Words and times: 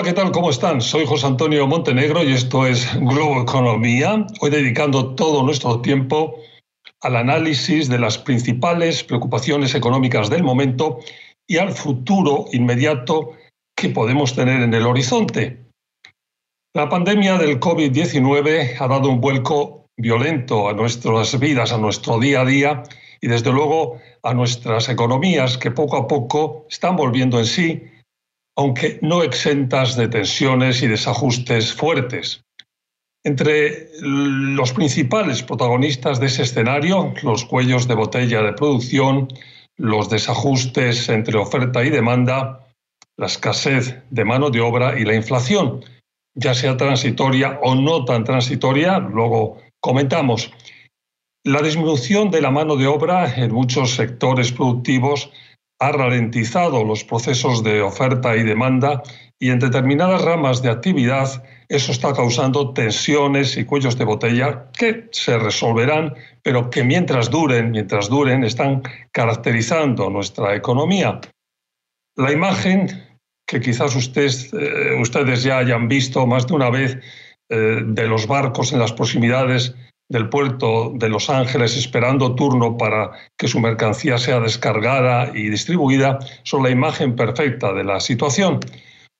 Hola, 0.00 0.08
¿qué 0.08 0.14
tal? 0.14 0.32
¿Cómo 0.32 0.48
están? 0.48 0.80
Soy 0.80 1.04
José 1.04 1.26
Antonio 1.26 1.66
Montenegro 1.66 2.24
y 2.24 2.32
esto 2.32 2.66
es 2.66 2.88
Globo 3.00 3.42
Economía. 3.42 4.26
Hoy 4.40 4.48
dedicando 4.48 5.14
todo 5.14 5.42
nuestro 5.42 5.82
tiempo 5.82 6.36
al 7.02 7.16
análisis 7.16 7.86
de 7.90 7.98
las 7.98 8.16
principales 8.16 9.04
preocupaciones 9.04 9.74
económicas 9.74 10.30
del 10.30 10.42
momento 10.42 11.00
y 11.46 11.58
al 11.58 11.72
futuro 11.72 12.46
inmediato 12.50 13.32
que 13.76 13.90
podemos 13.90 14.34
tener 14.34 14.62
en 14.62 14.72
el 14.72 14.86
horizonte. 14.86 15.66
La 16.74 16.88
pandemia 16.88 17.36
del 17.36 17.60
COVID-19 17.60 18.76
ha 18.80 18.88
dado 18.88 19.10
un 19.10 19.20
vuelco 19.20 19.84
violento 19.98 20.70
a 20.70 20.72
nuestras 20.72 21.38
vidas, 21.38 21.74
a 21.74 21.76
nuestro 21.76 22.18
día 22.18 22.40
a 22.40 22.46
día 22.46 22.82
y 23.20 23.28
desde 23.28 23.52
luego 23.52 23.98
a 24.22 24.32
nuestras 24.32 24.88
economías 24.88 25.58
que 25.58 25.70
poco 25.70 25.98
a 25.98 26.08
poco 26.08 26.64
están 26.70 26.96
volviendo 26.96 27.38
en 27.38 27.44
sí 27.44 27.82
aunque 28.60 28.98
no 29.00 29.22
exentas 29.22 29.96
de 29.96 30.06
tensiones 30.06 30.82
y 30.82 30.86
desajustes 30.86 31.72
fuertes. 31.72 32.44
Entre 33.24 33.88
los 34.02 34.74
principales 34.74 35.42
protagonistas 35.42 36.20
de 36.20 36.26
ese 36.26 36.42
escenario, 36.42 37.14
los 37.22 37.46
cuellos 37.46 37.88
de 37.88 37.94
botella 37.94 38.42
de 38.42 38.52
producción, 38.52 39.28
los 39.78 40.10
desajustes 40.10 41.08
entre 41.08 41.38
oferta 41.38 41.82
y 41.82 41.88
demanda, 41.88 42.68
la 43.16 43.26
escasez 43.26 44.02
de 44.10 44.24
mano 44.26 44.50
de 44.50 44.60
obra 44.60 44.98
y 45.00 45.06
la 45.06 45.14
inflación, 45.14 45.82
ya 46.34 46.52
sea 46.52 46.76
transitoria 46.76 47.60
o 47.62 47.74
no 47.74 48.04
tan 48.04 48.24
transitoria, 48.24 48.98
luego 48.98 49.56
comentamos. 49.80 50.52
La 51.44 51.62
disminución 51.62 52.30
de 52.30 52.42
la 52.42 52.50
mano 52.50 52.76
de 52.76 52.86
obra 52.86 53.34
en 53.34 53.54
muchos 53.54 53.94
sectores 53.94 54.52
productivos 54.52 55.30
ha 55.80 55.92
ralentizado 55.92 56.84
los 56.84 57.04
procesos 57.04 57.64
de 57.64 57.80
oferta 57.80 58.36
y 58.36 58.42
demanda 58.42 59.02
y 59.38 59.50
en 59.50 59.58
determinadas 59.58 60.22
ramas 60.22 60.60
de 60.62 60.68
actividad 60.68 61.42
eso 61.70 61.92
está 61.92 62.12
causando 62.12 62.74
tensiones 62.74 63.56
y 63.56 63.64
cuellos 63.64 63.96
de 63.96 64.04
botella 64.04 64.66
que 64.76 65.08
se 65.12 65.38
resolverán, 65.38 66.14
pero 66.42 66.68
que 66.68 66.84
mientras 66.84 67.30
duren, 67.30 67.70
mientras 67.70 68.08
duren, 68.08 68.44
están 68.44 68.82
caracterizando 69.12 70.10
nuestra 70.10 70.54
economía. 70.54 71.20
La 72.16 72.32
imagen 72.32 72.88
que 73.46 73.60
quizás 73.60 73.94
eh, 73.96 75.00
ustedes 75.00 75.42
ya 75.42 75.58
hayan 75.58 75.88
visto 75.88 76.26
más 76.26 76.46
de 76.46 76.54
una 76.54 76.70
vez 76.70 76.98
eh, 77.48 77.82
de 77.84 78.06
los 78.06 78.26
barcos 78.26 78.72
en 78.72 78.80
las 78.80 78.92
proximidades 78.92 79.74
del 80.10 80.28
puerto 80.28 80.92
de 80.96 81.08
Los 81.08 81.30
Ángeles 81.30 81.76
esperando 81.76 82.34
turno 82.34 82.76
para 82.76 83.12
que 83.38 83.48
su 83.48 83.60
mercancía 83.60 84.18
sea 84.18 84.40
descargada 84.40 85.30
y 85.32 85.48
distribuida 85.48 86.18
son 86.42 86.64
la 86.64 86.70
imagen 86.70 87.14
perfecta 87.14 87.72
de 87.72 87.84
la 87.84 88.00
situación. 88.00 88.58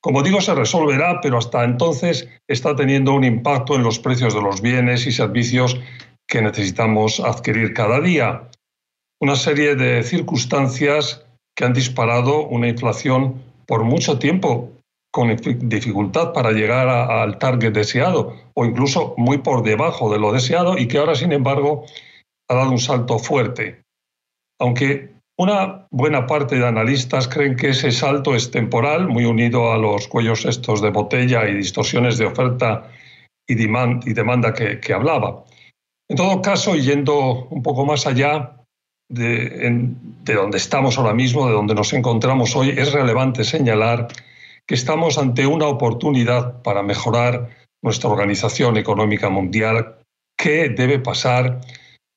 Como 0.01 0.21
digo, 0.21 0.41
se 0.41 0.53
resolverá, 0.53 1.21
pero 1.21 1.37
hasta 1.37 1.63
entonces 1.63 2.27
está 2.47 2.75
teniendo 2.75 3.13
un 3.13 3.23
impacto 3.23 3.75
en 3.75 3.83
los 3.83 3.99
precios 3.99 4.33
de 4.33 4.41
los 4.41 4.61
bienes 4.61 5.07
y 5.07 5.13
servicios 5.13 5.79
que 6.27 6.41
necesitamos 6.41 7.21
adquirir 7.21 7.73
cada 7.73 8.01
día. 8.01 8.49
Una 9.21 9.37
serie 9.37 9.75
de 9.75 10.03
circunstancias 10.03 11.23
que 11.55 11.63
han 11.63 11.73
disparado 11.73 12.47
una 12.47 12.67
inflación 12.67 13.41
por 13.65 13.85
mucho 13.85 14.19
tiempo 14.19 14.71
con 15.11 15.35
dificultad 15.35 16.31
para 16.31 16.51
llegar 16.51 16.87
al 16.87 17.37
target 17.37 17.73
deseado 17.73 18.35
o 18.53 18.65
incluso 18.65 19.13
muy 19.17 19.39
por 19.39 19.61
debajo 19.61 20.11
de 20.11 20.19
lo 20.19 20.31
deseado 20.31 20.77
y 20.77 20.87
que 20.87 20.99
ahora, 20.99 21.15
sin 21.15 21.33
embargo, 21.33 21.85
ha 22.49 22.55
dado 22.55 22.71
un 22.71 22.79
salto 22.79 23.19
fuerte. 23.19 23.83
Aunque 24.59 25.11
una 25.37 25.87
buena 25.91 26.27
parte 26.27 26.55
de 26.55 26.65
analistas 26.65 27.27
creen 27.27 27.55
que 27.55 27.69
ese 27.69 27.91
salto 27.91 28.35
es 28.35 28.51
temporal, 28.51 29.07
muy 29.07 29.25
unido 29.25 29.73
a 29.73 29.77
los 29.77 30.07
cuellos 30.07 30.45
estos 30.45 30.81
de 30.81 30.91
botella 30.91 31.47
y 31.47 31.55
distorsiones 31.55 32.17
de 32.17 32.25
oferta 32.25 32.89
y, 33.47 33.55
demanda 33.55 34.53
que, 34.53 34.79
que 34.79 34.93
hablaba. 34.93 35.43
En 36.09 36.15
todo 36.15 36.41
caso, 36.41 36.75
yendo 36.75 37.47
un 37.49 37.63
poco 37.63 37.85
más 37.85 38.05
allá, 38.07 38.55
de, 39.09 39.89
de, 40.23 40.33
donde 40.33 40.57
estamos 40.57 40.97
ahora 40.97 41.13
mismo, 41.13 41.47
de 41.47 41.53
donde 41.53 41.75
nos 41.75 41.91
encontramos 41.93 42.55
hoy, 42.55 42.69
es 42.69 42.93
relevante 42.93 43.43
señalar 43.43 44.07
que 44.67 44.75
estamos 44.75 45.17
ante 45.17 45.45
una 45.47 45.67
oportunidad 45.67 46.61
para 46.61 46.83
mejorar 46.83 47.49
nuestra 47.83 48.09
organización 48.09 48.77
económica 48.77 49.29
mundial 49.29 49.97
que 50.37 50.69
debe 50.69 50.99
pasar 50.99 51.61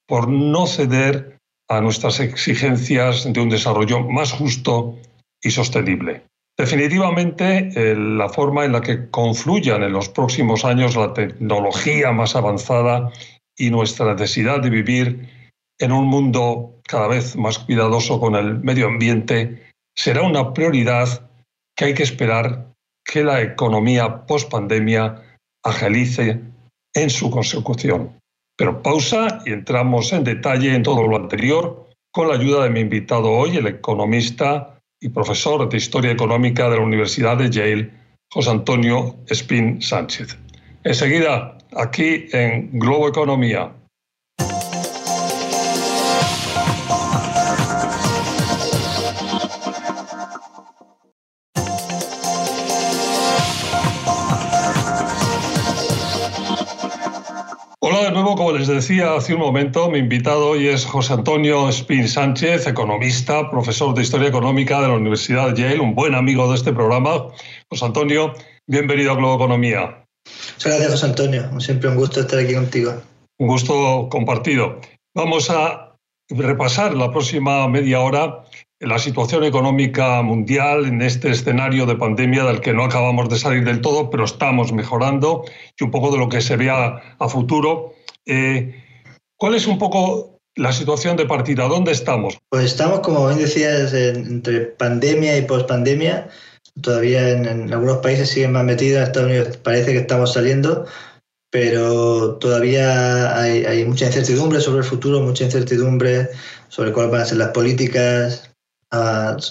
por 0.07 0.29
no 0.29 0.67
ceder 0.67 1.39
a 1.69 1.81
nuestras 1.81 2.21
exigencias 2.21 3.33
de 3.33 3.41
un 3.41 3.49
desarrollo 3.49 4.01
más 4.01 4.33
justo 4.33 4.97
y 5.43 5.51
sostenible. 5.51 6.25
Definitivamente, 6.57 7.97
la 7.97 8.29
forma 8.29 8.65
en 8.65 8.73
la 8.73 8.81
que 8.81 9.11
confluyan 9.11 9.83
en 9.83 9.93
los 9.93 10.09
próximos 10.09 10.65
años 10.65 10.95
la 10.95 11.13
tecnología 11.13 12.13
más 12.13 12.37
avanzada 12.37 13.11
y 13.57 13.71
nuestra 13.71 14.13
necesidad 14.15 14.61
de 14.61 14.71
vivir 14.71 15.29
en 15.81 15.93
un 15.93 16.07
mundo 16.07 16.81
cada 16.87 17.09
vez 17.09 17.35
más 17.37 17.59
cuidadoso 17.59 18.21
con 18.21 18.37
el 18.37 18.61
medio 18.61 18.87
ambiente 18.87 19.65
será 19.97 20.23
una 20.23 20.53
prioridad 20.53 21.29
que 21.77 21.87
hay 21.87 21.95
que 21.95 22.03
esperar 22.03 22.73
que 23.05 23.23
la 23.23 23.43
economía 23.43 24.27
post-pandemia 24.27 25.23
agilice 25.65 26.41
en 26.95 27.11
su 27.11 27.31
consecución. 27.31 28.19
Pero 28.57 28.83
pausa 28.83 29.43
y 29.45 29.53
entramos 29.53 30.13
en 30.13 30.25
detalle 30.25 30.75
en 30.75 30.83
todo 30.83 31.07
lo 31.07 31.17
anterior 31.17 31.89
con 32.13 32.29
la 32.29 32.35
ayuda 32.35 32.65
de 32.65 32.71
mi 32.71 32.81
invitado 32.81 33.31
hoy, 33.31 33.57
el 33.57 33.67
economista 33.67 34.79
y 35.01 35.09
profesor 35.09 35.69
de 35.69 35.77
Historia 35.77 36.13
Económica 36.13 36.71
de 36.71 36.77
la 36.77 36.83
Universidad 36.83 37.37
de 37.37 37.51
Yale, 37.51 37.91
José 38.31 38.51
Antonio 38.51 39.17
Espín 39.29 39.83
Sánchez. 39.83 40.39
Enseguida, 40.85 41.59
aquí 41.77 42.27
en 42.33 42.79
Globo 42.79 43.09
Economía. 43.09 43.73
Hola 57.87 58.05
de 58.05 58.13
nuevo, 58.13 58.35
como 58.35 58.53
les 58.53 58.67
decía 58.67 59.15
hace 59.15 59.35
un 59.35 59.41
momento, 59.41 59.91
mi 59.91 59.99
invitado 59.99 60.49
hoy 60.49 60.69
es 60.69 60.87
José 60.87 61.13
Antonio 61.13 61.69
Spin 61.69 62.09
Sánchez, 62.09 62.67
economista, 62.67 63.51
profesor 63.51 63.95
de 63.95 64.01
Historia 64.01 64.29
Económica 64.29 64.81
de 64.81 64.89
la 64.89 64.95
Universidad 64.95 65.51
de 65.51 65.61
Yale, 65.61 65.81
un 65.81 65.95
buen 65.95 66.15
amigo 66.15 66.49
de 66.49 66.55
este 66.55 66.73
programa. 66.73 67.27
José 67.69 67.85
Antonio, 67.85 68.33
bienvenido 68.67 69.13
a 69.13 69.17
Globo 69.17 69.35
Economía. 69.35 70.03
Muchas 70.55 70.65
gracias, 70.65 70.93
José 70.93 71.07
Antonio. 71.09 71.61
Siempre 71.61 71.91
un 71.91 71.97
gusto 71.97 72.21
estar 72.21 72.39
aquí 72.39 72.55
contigo. 72.55 72.95
Un 73.39 73.49
gusto 73.49 74.09
compartido. 74.11 74.81
Vamos 75.15 75.51
a 75.51 75.95
repasar 76.31 76.95
la 76.95 77.11
próxima 77.11 77.69
media 77.69 78.01
hora 78.01 78.45
la 78.81 78.99
situación 78.99 79.45
económica 79.45 80.21
mundial 80.23 80.87
en 80.87 81.03
este 81.03 81.31
escenario 81.31 81.87
de 81.87 81.97
pandemia 81.97 82.45
del 82.45 82.61
que 82.61 82.73
no 82.73 82.85
acabamos 82.85 83.29
de 83.29 83.39
salir 83.39 83.65
del 83.65 83.81
todo, 83.81 84.11
pero 84.11 84.25
estamos 84.25 84.73
mejorando 84.73 85.45
y 85.79 85.85
un 85.85 85.91
poco 85.91 86.11
de 86.11 86.19
lo 86.19 86.29
que 86.29 86.41
se 86.41 86.57
vea 86.57 87.17
a 87.19 87.29
futuro. 87.29 87.95
Eh, 88.27 88.83
¿Cuál 89.37 89.55
es 89.55 89.67
un 89.67 89.79
poco 89.79 90.41
la 90.57 90.73
situación 90.73 91.17
de 91.17 91.27
partida? 91.27 91.69
¿Dónde 91.69 91.93
estamos? 91.93 92.39
Pues 92.49 92.65
estamos, 92.65 93.01
como 93.01 93.27
bien 93.27 93.39
decías, 93.39 93.93
entre 93.93 94.61
pandemia 94.63 95.37
y 95.37 95.43
pospandemia. 95.43 96.29
Todavía 96.81 97.31
en, 97.31 97.73
algunos 97.73 97.99
países 97.99 98.31
siguen 98.31 98.53
más 98.53 98.65
metidos, 98.65 98.99
en 98.99 99.05
Estados 99.05 99.29
Unidos 99.29 99.57
parece 99.59 99.93
que 99.93 99.99
estamos 99.99 100.33
saliendo, 100.33 100.87
pero 101.51 102.35
todavía 102.37 103.41
hay, 103.41 103.65
hay 103.65 103.85
mucha 103.85 104.07
incertidumbre 104.07 104.61
sobre 104.61 104.79
el 104.79 104.85
futuro, 104.85 105.21
mucha 105.21 105.45
incertidumbre 105.45 106.31
sobre 106.69 106.93
cuáles 106.93 107.13
van 107.13 107.21
a 107.21 107.27
ser 107.27 107.39
las 107.39 107.51
políticas 107.51 108.54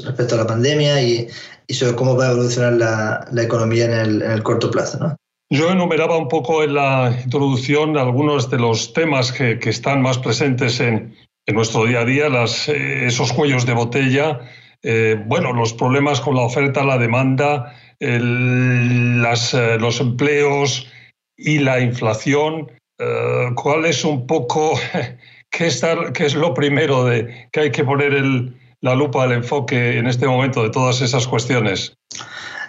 respecto 0.06 0.36
a 0.36 0.40
la 0.40 0.48
pandemia 0.48 1.02
y, 1.02 1.28
sobre 1.70 1.96
cómo 1.96 2.16
va 2.16 2.28
a 2.28 2.32
evolucionar 2.32 2.74
la, 2.74 3.44
economía 3.44 3.86
en 3.86 4.22
el, 4.22 4.44
corto 4.44 4.70
plazo. 4.70 5.00
¿no? 5.00 5.16
Yo 5.54 5.70
enumeraba 5.70 6.18
un 6.18 6.30
poco 6.30 6.64
en 6.64 6.74
la 6.74 7.16
introducción 7.24 7.96
algunos 7.98 8.50
de 8.50 8.58
los 8.58 8.92
temas 8.94 9.32
que, 9.32 9.60
están 9.64 10.02
más 10.02 10.18
presentes 10.18 10.80
en, 10.80 11.16
nuestro 11.48 11.86
día 11.86 12.00
a 12.00 12.06
día, 12.06 12.30
las, 12.30 12.70
eh, 12.70 13.06
esos 13.06 13.34
cuellos 13.34 13.66
de 13.66 13.74
botella, 13.74 14.40
eh, 14.82 15.22
bueno, 15.28 15.54
los 15.54 15.74
problemas 15.74 16.22
con 16.22 16.36
la 16.36 16.42
oferta, 16.42 16.84
la 16.84 16.98
demanda, 16.98 17.76
las, 18.00 19.54
eh, 19.54 19.78
los 19.78 20.00
empleos 20.00 20.88
y 21.38 21.60
la 21.60 21.80
inflación. 21.80 22.72
¿Cuál 23.56 23.86
es 23.86 24.06
un 24.06 24.26
poco, 24.26 24.74
qué 25.52 25.68
es 25.68 26.36
lo 26.36 26.54
primero 26.54 27.06
de 27.06 27.50
que 27.52 27.60
hay 27.60 27.72
que 27.72 27.84
poner 27.84 28.14
el, 28.14 28.56
la 28.84 28.96
lupa 28.96 29.24
al 29.24 29.32
enfoque 29.32 29.98
en 29.98 30.08
este 30.08 30.28
momento 30.28 30.62
de 30.62 30.70
todas 30.70 31.02
esas 31.02 31.26
cuestiones? 31.26 31.94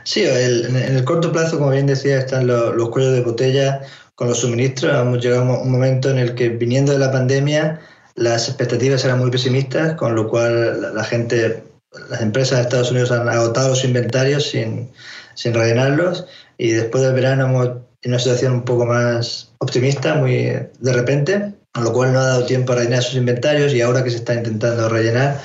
Sí, 0.04 0.24
en 0.24 0.76
el 0.76 1.04
corto 1.04 1.32
plazo, 1.32 1.58
como 1.58 1.70
bien 1.70 1.86
decía, 1.86 2.18
están 2.18 2.46
los, 2.46 2.88
cuellos 2.90 3.12
de 3.12 3.22
botella 3.22 3.80
con 4.14 4.28
los 4.28 4.38
suministros. 4.40 4.94
Hemos 4.98 5.20
llegado 5.20 5.42
a 5.42 5.62
un 5.62 5.72
momento 5.72 6.10
en 6.10 6.18
el 6.18 6.34
que, 6.34 6.50
viniendo 6.50 6.92
de 6.92 7.00
la 7.00 7.10
pandemia, 7.10 7.80
las 8.14 8.48
expectativas 8.48 9.04
eran 9.04 9.18
muy 9.18 9.30
pesimistas, 9.30 9.94
con 9.94 10.14
lo 10.14 10.28
cual 10.28 10.94
la, 10.94 11.04
gente, 11.04 11.64
las 12.08 12.20
empresas 12.20 12.58
de 12.58 12.62
Estados 12.62 12.92
Unidos 12.92 13.10
han 13.10 13.28
agotado 13.28 13.70
los 13.70 13.84
inventarios 13.84 14.44
sin, 14.50 14.88
sin 15.34 15.52
rellenarlos 15.52 16.26
y 16.58 16.70
después 16.70 17.02
del 17.02 17.14
verano 17.14 17.46
hemos 17.46 17.70
en 18.02 18.10
una 18.10 18.18
situación 18.18 18.52
un 18.52 18.62
poco 18.62 18.84
más 18.84 19.52
optimista, 19.58 20.14
muy 20.14 20.34
de 20.34 20.92
repente, 20.92 21.54
con 21.72 21.84
lo 21.84 21.92
cual 21.92 22.12
no 22.12 22.20
ha 22.20 22.26
dado 22.26 22.46
tiempo 22.46 22.72
a 22.72 22.76
rellenar 22.76 23.02
sus 23.02 23.14
inventarios 23.14 23.72
y 23.72 23.80
ahora 23.80 24.04
que 24.04 24.10
se 24.10 24.16
está 24.16 24.34
intentando 24.34 24.88
rellenar 24.88 25.40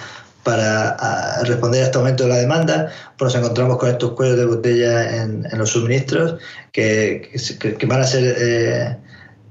para 0.49 1.43
responder 1.43 1.83
a 1.83 1.85
este 1.85 1.97
aumento 1.99 2.23
de 2.23 2.29
la 2.29 2.37
demanda, 2.37 2.91
pues 3.19 3.35
nos 3.35 3.43
encontramos 3.43 3.77
con 3.77 3.89
estos 3.89 4.13
cuellos 4.13 4.35
de 4.35 4.45
botella 4.45 5.21
en, 5.21 5.45
los 5.55 5.69
suministros 5.69 6.41
que, 6.71 7.29
que, 7.59 7.85
van 7.85 8.01
a 8.01 8.03
ser 8.03 8.35
eh, 8.35 8.97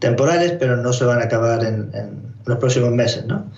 temporales, 0.01 0.57
pero 0.59 0.77
no 0.77 0.93
se 0.93 1.05
van 1.05 1.21
a 1.21 1.27
acabar 1.27 1.63
en, 1.65 1.93
los 2.47 2.59
próximos 2.59 2.91
meses. 2.91 3.25
¿no? 3.27 3.49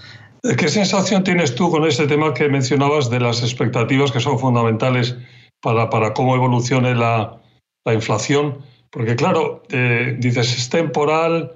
¿Qué 0.43 0.69
sensación 0.69 1.25
tienes 1.25 1.55
tú 1.55 1.71
con 1.71 1.87
este 1.87 2.07
tema 2.07 2.35
que 2.35 2.47
mencionabas 2.51 3.09
de 3.09 3.21
las 3.21 3.41
expectativas 3.41 4.13
que 4.13 4.21
son 4.21 4.39
fundamentales 4.39 5.17
para, 5.63 5.89
para 5.89 6.13
cómo 6.13 6.35
evolucione 6.35 6.95
la, 6.95 7.41
la 7.87 7.95
inflación? 7.95 8.59
Porque 8.91 9.17
claro, 9.17 9.63
eh, 9.71 10.15
dices, 10.19 10.59
es 10.59 10.69
temporal, 10.69 11.55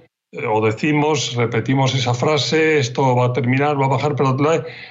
o 0.49 0.65
decimos, 0.65 1.35
repetimos 1.37 1.95
esa 1.95 2.15
frase, 2.15 2.79
esto 2.79 3.15
va 3.15 3.27
a 3.27 3.33
terminar, 3.33 3.81
va 3.81 3.87
a 3.87 3.89
bajar, 3.89 4.17
pero 4.17 4.37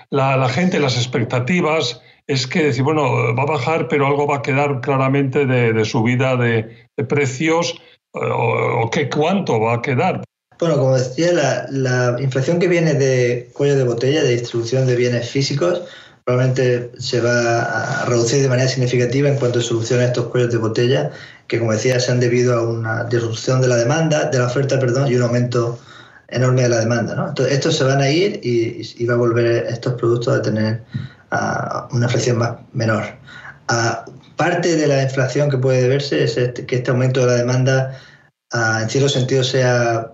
la, 0.09 0.49
gente, 0.49 0.79
las 0.79 0.95
expectativas, 0.95 2.01
es 2.27 2.47
que 2.47 2.63
decir, 2.63 2.83
bueno, 2.83 3.35
va 3.35 3.43
a 3.43 3.47
bajar, 3.47 3.87
pero 3.87 4.07
algo 4.07 4.27
va 4.27 4.37
a 4.37 4.41
quedar 4.41 4.79
claramente 4.81 5.45
de, 5.45 5.83
subida 5.85 6.37
de, 6.37 6.87
precios, 7.09 7.75
eh, 8.13 8.19
o, 8.21 8.89
qué 8.89 9.09
cuánto 9.09 9.59
va 9.59 9.75
a 9.75 9.81
quedar. 9.81 10.23
Bueno, 10.59 10.77
como 10.77 10.95
decía, 10.95 11.33
la, 11.33 11.65
la 11.69 12.21
inflación 12.21 12.59
que 12.59 12.67
viene 12.67 12.93
de 12.93 13.49
cuello 13.53 13.75
de 13.75 13.83
botella, 13.83 14.23
de 14.23 14.37
distribución 14.37 14.85
de 14.85 14.95
bienes 14.95 15.29
físicos, 15.29 15.81
probablemente 16.23 16.91
se 16.99 17.19
va 17.19 18.01
a 18.01 18.05
reducir 18.05 18.41
de 18.41 18.47
manera 18.47 18.69
significativa 18.69 19.27
en 19.27 19.35
cuanto 19.35 19.59
se 19.59 19.67
solucionen 19.67 20.07
estos 20.07 20.27
cuellos 20.27 20.51
de 20.51 20.57
botella, 20.57 21.11
que 21.47 21.59
como 21.59 21.71
decía 21.71 21.99
se 21.99 22.11
han 22.11 22.19
debido 22.19 22.57
a 22.57 22.67
una 22.67 23.03
disrupción 23.05 23.61
de 23.61 23.67
la 23.67 23.77
demanda, 23.77 24.29
de 24.29 24.39
la 24.39 24.47
oferta, 24.47 24.79
perdón, 24.79 25.11
y 25.11 25.15
un 25.15 25.23
aumento 25.23 25.79
enorme 26.29 26.63
de 26.63 26.69
la 26.69 26.79
demanda. 26.79 27.15
¿no? 27.15 27.33
Estos 27.45 27.77
se 27.77 27.83
van 27.83 28.01
a 28.01 28.09
ir 28.09 28.39
y, 28.43 29.05
va 29.05 29.13
a 29.13 29.17
volver 29.17 29.65
estos 29.67 29.93
productos 29.93 30.39
a 30.39 30.41
tener 30.41 30.83
una 31.91 32.05
inflación 32.05 32.37
más 32.37 32.57
menor. 32.73 33.03
parte 34.35 34.75
de 34.75 34.87
la 34.87 35.03
inflación 35.03 35.49
que 35.49 35.57
puede 35.57 35.83
deberse 35.83 36.23
es 36.23 36.37
este, 36.37 36.65
que 36.65 36.77
este 36.77 36.91
aumento 36.91 37.21
de 37.21 37.27
la 37.27 37.33
demanda, 37.33 37.99
en 38.51 38.89
cierto 38.89 39.09
sentido, 39.09 39.43
sea 39.43 40.13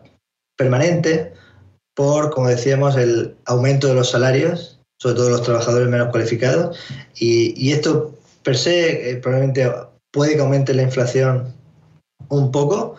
permanente 0.58 1.34
por, 1.96 2.32
como 2.32 2.48
decíamos, 2.48 2.96
el 2.96 3.36
aumento 3.46 3.88
de 3.88 3.96
los 3.96 4.12
salarios 4.12 4.80
sobre 5.00 5.16
todo 5.16 5.30
los 5.30 5.44
trabajadores 5.44 5.88
menos 5.88 6.10
cualificados. 6.10 6.78
Y, 7.16 7.72
esto 7.72 8.16
per 8.44 8.58
se 8.58 9.12
eh, 9.12 9.16
probablemente 9.18 9.72
puede 10.12 10.36
que 10.36 10.42
aumente 10.42 10.74
la 10.74 10.84
inflación 10.84 11.54
un 12.30 12.52
poco, 12.52 12.96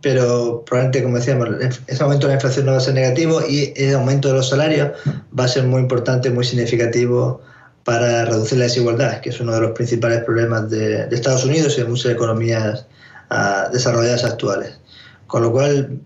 pero 0.00 0.64
probablemente, 0.64 1.02
como 1.02 1.16
decíamos, 1.16 1.48
ese 1.86 2.02
aumento 2.02 2.26
de 2.26 2.32
la 2.32 2.36
inflación 2.36 2.66
no 2.66 2.72
va 2.72 2.78
a 2.78 2.82
ser 2.82 2.94
negativo 2.94 3.40
y 3.48 3.72
el 3.76 3.94
aumento 3.94 4.28
de 4.28 4.34
los 4.34 4.48
salarios 4.48 4.92
va 5.38 5.44
a 5.44 5.48
ser 5.48 5.64
muy 5.64 5.80
importante, 5.80 6.30
muy 6.30 6.44
significativo 6.44 7.40
para 7.84 8.26
reducir 8.26 8.58
la 8.58 8.64
desigualdad, 8.64 9.20
que 9.20 9.30
es 9.30 9.40
uno 9.40 9.52
de 9.54 9.62
los 9.62 9.72
principales 9.72 10.22
problemas 10.22 10.70
de, 10.70 11.08
Estados 11.10 11.44
Unidos 11.44 11.76
y 11.76 11.82
de 11.82 11.88
muchas 11.88 12.12
economías 12.12 12.86
ah, 13.30 13.68
desarrolladas 13.72 14.24
actuales. 14.24 14.78
Con 15.26 15.42
lo 15.42 15.52
cual, 15.52 16.00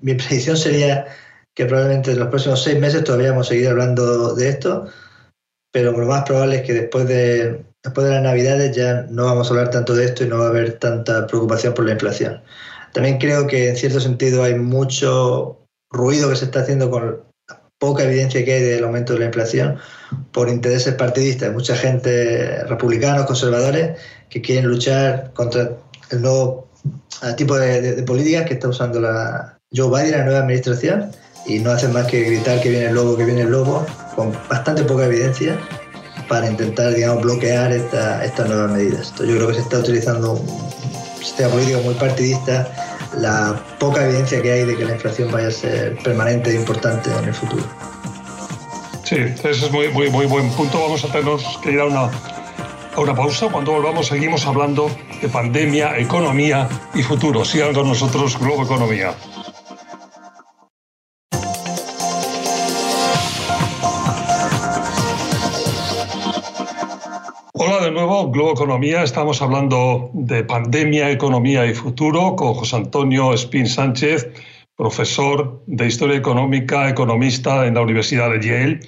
mi 0.00 0.14
predicción 0.14 0.56
sería 0.56 1.06
que 1.54 1.66
probablemente 1.66 2.12
en 2.12 2.18
los 2.18 2.28
próximos 2.28 2.62
seis 2.62 2.78
meses 2.78 3.04
todavía 3.04 3.30
vamos 3.30 3.46
a 3.46 3.50
seguir 3.50 3.68
hablando 3.68 4.34
de 4.34 4.48
esto, 4.48 4.86
pero 5.72 5.92
lo 5.92 6.06
más 6.06 6.24
probable 6.24 6.56
es 6.56 6.62
que 6.62 6.74
después 6.74 7.06
de, 7.08 7.64
después 7.86 8.08
de 8.08 8.14
las 8.14 8.22
Navidades 8.22 8.74
ya 8.74 9.06
no 9.10 9.26
vamos 9.26 9.46
a 9.46 9.50
hablar 9.50 9.70
tanto 9.70 9.94
de 9.94 10.06
esto 10.06 10.24
y 10.24 10.28
no 10.28 10.38
va 10.38 10.46
a 10.46 10.48
haber 10.48 10.72
tanta 10.80 11.24
preocupación 11.28 11.72
por 11.72 11.84
la 11.84 11.92
inflación. 11.92 12.42
También 12.92 13.18
creo 13.18 13.46
que 13.46 13.68
en 13.68 13.76
cierto 13.76 14.00
sentido 14.00 14.42
hay 14.42 14.56
mucho 14.56 15.60
ruido 15.92 16.28
que 16.28 16.34
se 16.34 16.46
está 16.46 16.60
haciendo 16.60 16.90
con 16.90 17.22
la 17.48 17.62
poca 17.78 18.02
evidencia 18.02 18.44
que 18.44 18.54
hay 18.54 18.62
del 18.62 18.82
aumento 18.82 19.12
de 19.12 19.20
la 19.20 19.26
inflación 19.26 19.78
por 20.32 20.48
intereses 20.48 20.94
partidistas. 20.94 21.52
Mucha 21.52 21.76
gente, 21.76 22.64
republicanos, 22.64 23.24
conservadores, 23.26 23.96
que 24.30 24.42
quieren 24.42 24.66
luchar 24.66 25.32
contra 25.32 25.70
el 26.10 26.22
nuevo 26.22 26.68
tipo 27.36 27.56
de, 27.56 27.94
de 27.94 28.02
políticas 28.02 28.46
que 28.46 28.54
está 28.54 28.66
usando 28.66 29.00
la 29.00 29.58
Joe 29.72 29.88
Biden, 29.88 30.18
la 30.18 30.24
nueva 30.24 30.40
administración 30.40 31.12
y 31.46 31.60
no 31.60 31.70
hacen 31.70 31.92
más 31.92 32.06
que 32.06 32.20
gritar 32.22 32.60
que 32.60 32.70
viene 32.70 32.86
el 32.86 32.94
lobo, 32.94 33.16
que 33.16 33.24
viene 33.24 33.42
el 33.42 33.50
lobo, 33.50 33.86
con 34.16 34.32
bastante 34.48 34.82
poca 34.82 35.06
evidencia 35.06 35.56
para 36.28 36.48
intentar, 36.48 36.94
digamos, 36.94 37.22
bloquear 37.22 37.72
estas 37.72 38.48
nuevas 38.48 38.72
medidas. 38.72 39.12
Yo 39.18 39.36
creo 39.36 39.48
que 39.48 39.54
se 39.54 39.60
está 39.60 39.78
utilizando 39.78 40.32
un 40.32 40.70
sistema 41.18 41.50
político 41.50 41.80
muy 41.80 41.94
partidista, 41.94 42.68
la 43.16 43.60
poca 43.78 44.04
evidencia 44.04 44.42
que 44.42 44.52
hay 44.52 44.64
de 44.64 44.76
que 44.76 44.84
la 44.84 44.92
inflación 44.92 45.30
vaya 45.30 45.48
a 45.48 45.50
ser 45.50 45.96
permanente 45.98 46.50
e 46.50 46.54
importante 46.54 47.10
en 47.10 47.24
el 47.24 47.34
futuro. 47.34 47.64
Sí, 49.04 49.16
ese 49.16 49.50
es 49.50 49.70
muy, 49.70 49.88
muy, 49.88 50.10
muy 50.10 50.26
buen 50.26 50.50
punto. 50.50 50.80
Vamos 50.80 51.04
a 51.04 51.12
tener 51.12 51.36
que 51.62 51.70
ir 51.70 51.80
a 51.80 51.84
una, 51.84 52.10
a 52.94 53.00
una 53.00 53.14
pausa. 53.14 53.48
Cuando 53.48 53.72
volvamos 53.72 54.08
seguimos 54.08 54.44
hablando 54.46 54.90
de 55.22 55.28
pandemia, 55.28 55.96
economía 55.98 56.68
y 56.92 57.02
futuro. 57.02 57.44
Sigan 57.44 57.72
con 57.72 57.88
nosotros 57.88 58.36
Globo 58.38 58.64
Economía. 58.64 59.14
Nuevo, 67.96 68.30
Globo 68.30 68.52
Economía. 68.52 69.02
Estamos 69.02 69.40
hablando 69.40 70.10
de 70.12 70.44
pandemia, 70.44 71.10
economía 71.10 71.64
y 71.64 71.72
futuro 71.72 72.36
con 72.36 72.52
José 72.52 72.76
Antonio 72.76 73.32
Espín 73.32 73.66
Sánchez, 73.66 74.28
profesor 74.76 75.62
de 75.66 75.86
Historia 75.86 76.18
Económica, 76.18 76.90
economista 76.90 77.66
en 77.66 77.72
la 77.72 77.80
Universidad 77.80 78.30
de 78.30 78.46
Yale. 78.46 78.80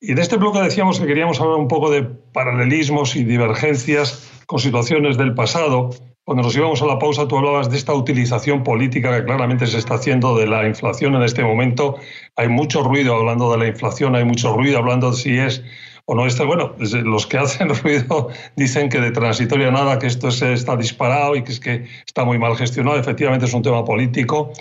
Y 0.00 0.12
en 0.12 0.18
este 0.18 0.36
bloque 0.36 0.60
decíamos 0.60 1.00
que 1.00 1.08
queríamos 1.08 1.40
hablar 1.40 1.56
un 1.56 1.66
poco 1.66 1.90
de 1.90 2.04
paralelismos 2.04 3.16
y 3.16 3.24
divergencias 3.24 4.30
con 4.46 4.60
situaciones 4.60 5.18
del 5.18 5.34
pasado. 5.34 5.90
Cuando 6.22 6.44
nos 6.44 6.54
íbamos 6.54 6.80
a 6.82 6.86
la 6.86 7.00
pausa, 7.00 7.26
tú 7.26 7.38
hablabas 7.38 7.68
de 7.68 7.76
esta 7.76 7.94
utilización 7.94 8.62
política 8.62 9.12
que 9.18 9.24
claramente 9.24 9.66
se 9.66 9.78
está 9.78 9.94
haciendo 9.94 10.36
de 10.36 10.46
la 10.46 10.68
inflación 10.68 11.16
en 11.16 11.24
este 11.24 11.42
momento. 11.42 11.96
Hay 12.36 12.48
mucho 12.48 12.84
ruido 12.84 13.16
hablando 13.16 13.50
de 13.50 13.58
la 13.58 13.66
inflación, 13.66 14.14
hay 14.14 14.24
mucho 14.24 14.54
ruido 14.54 14.78
hablando 14.78 15.10
de 15.10 15.16
si 15.16 15.36
es 15.36 15.64
o 16.06 16.14
no 16.14 16.26
está, 16.26 16.44
bueno, 16.44 16.74
los 16.78 17.26
que 17.26 17.38
hacen 17.38 17.68
ruido 17.82 18.28
dicen 18.56 18.88
que 18.88 19.00
de 19.00 19.10
transitoria 19.10 19.70
nada, 19.70 19.98
que 19.98 20.06
esto 20.06 20.28
está 20.28 20.76
disparado 20.76 21.36
y 21.36 21.42
que 21.42 21.52
es 21.52 21.60
que 21.60 21.86
está 22.06 22.24
muy 22.24 22.38
mal 22.38 22.56
gestionado, 22.56 22.98
efectivamente 22.98 23.46
es 23.46 23.54
un 23.54 23.62
tema 23.62 23.84
político, 23.84 24.52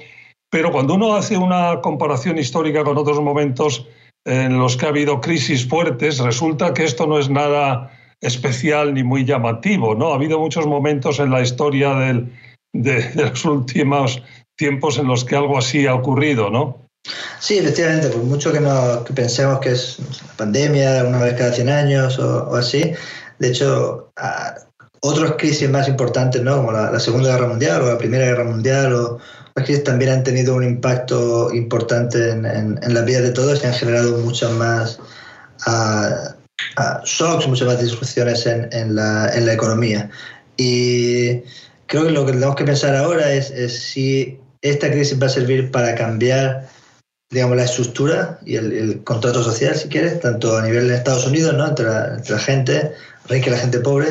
pero 0.49 0.71
cuando 0.71 0.95
uno 0.95 1.15
hace 1.15 1.37
una 1.37 1.79
comparación 1.81 2.37
histórica 2.37 2.83
con 2.83 2.97
otros 2.97 3.21
momentos 3.21 3.87
en 4.25 4.59
los 4.59 4.77
que 4.77 4.85
ha 4.85 4.89
habido 4.89 5.21
crisis 5.21 5.67
fuertes, 5.67 6.19
resulta 6.19 6.73
que 6.73 6.83
esto 6.83 7.07
no 7.07 7.17
es 7.17 7.29
nada 7.29 7.91
especial 8.19 8.93
ni 8.93 9.03
muy 9.03 9.25
llamativo, 9.25 9.95
¿no? 9.95 10.11
Ha 10.11 10.15
habido 10.15 10.39
muchos 10.39 10.67
momentos 10.67 11.19
en 11.19 11.31
la 11.31 11.41
historia 11.41 11.95
de, 11.95 12.27
de 12.73 13.15
los 13.15 13.43
últimos 13.45 14.21
tiempos 14.55 14.99
en 14.99 15.07
los 15.07 15.25
que 15.25 15.35
algo 15.35 15.57
así 15.57 15.87
ha 15.87 15.95
ocurrido, 15.95 16.51
¿no? 16.51 16.90
Sí, 17.41 17.57
efectivamente, 17.57 18.09
por 18.09 18.21
mucho 18.21 18.53
que, 18.53 18.59
no, 18.59 19.03
pensemos 19.15 19.59
que 19.61 19.71
es 19.71 19.97
una 19.97 20.33
pandemia 20.37 21.03
una 21.03 21.17
vez 21.23 21.33
cada 21.33 21.51
100 21.51 21.69
años 21.69 22.19
o, 22.19 22.55
así, 22.55 22.93
de 23.39 23.47
hecho, 23.47 24.11
otras 24.99 25.33
crisis 25.39 25.67
más 25.67 25.87
importantes, 25.87 26.43
¿no? 26.43 26.57
como 26.57 26.71
la, 26.71 26.99
Segunda 26.99 27.31
Guerra 27.31 27.47
Mundial 27.47 27.81
o 27.81 27.87
la 27.87 27.97
Primera 27.97 28.25
Guerra 28.25 28.43
Mundial, 28.43 28.93
o 28.93 29.17
las 29.55 29.65
crisis 29.65 29.83
también 29.83 30.11
han 30.11 30.23
tenido 30.23 30.53
un 30.53 30.63
impacto 30.63 31.51
importante 31.51 32.29
en, 32.29 32.45
en, 32.45 32.93
la 32.93 33.01
vida 33.01 33.21
de 33.21 33.31
todos 33.31 33.63
y 33.63 33.65
han 33.65 33.73
generado 33.73 34.19
muchas 34.19 34.51
más 34.51 34.99
shocks, 37.05 37.47
muchas 37.47 37.67
más 37.67 37.81
disrupciones 37.81 38.45
la, 38.45 39.31
en 39.33 39.45
la 39.47 39.53
economía. 39.53 40.11
Y 40.57 41.41
creo 41.87 42.03
que 42.03 42.11
lo 42.11 42.23
que 42.23 42.33
tenemos 42.33 42.55
que 42.55 42.65
pensar 42.65 42.95
ahora 42.95 43.33
es, 43.33 43.49
es 43.49 43.81
si 43.81 44.39
esta 44.61 44.91
crisis 44.91 45.19
va 45.19 45.25
a 45.25 45.29
servir 45.29 45.71
para 45.71 45.95
cambiar 45.95 46.69
digamos, 47.31 47.55
la 47.55 47.63
estructura 47.63 48.39
y 48.45 48.57
el, 48.57 49.03
contrato 49.03 49.41
social, 49.41 49.75
si 49.75 49.87
quieres, 49.87 50.19
tanto 50.19 50.57
a 50.57 50.63
nivel 50.63 50.89
de 50.89 50.95
Estados 50.95 51.25
Unidos, 51.25 51.55
¿no? 51.55 51.65
entre, 51.65 51.85
la, 51.85 52.39
gente 52.39 52.91
rica 53.27 53.47
y 53.47 53.51
la 53.51 53.57
gente 53.57 53.79
pobre, 53.79 54.07